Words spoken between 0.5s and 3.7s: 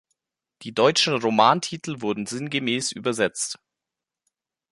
Die deutschen Romantitel wurden sinngemäß übersetzt.